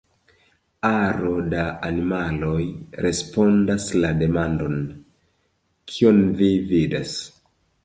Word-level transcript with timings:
Aro 0.87 1.33
da 1.51 1.65
animaloj 1.89 2.63
respondas 3.07 3.87
la 4.07 4.13
demandon 4.23 4.81
"kion 5.93 6.21
vi 6.41 6.53
vidas? 6.75 7.17